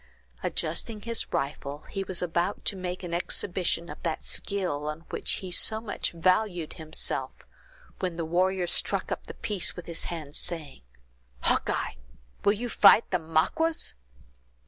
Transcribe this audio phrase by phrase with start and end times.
[0.41, 5.33] Adjusting his rifle, he was about to make an exhibition of that skill on which
[5.33, 7.45] he so much valued himself,
[7.99, 10.81] when the warrior struck up the piece with his hand, saying:
[11.41, 11.97] "Hawkeye!
[12.43, 13.93] will you fight the Maquas?"